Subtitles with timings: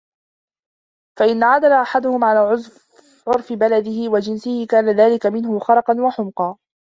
[1.19, 2.57] فَإِنْ عَدَلَ أَحَدٌ عَنْ
[3.27, 6.57] عُرْفِ بَلَدِهِ وَجِنْسِهِ كَانَ ذَلِكَ مِنْهُ خَرَقًا وَحُمْقًا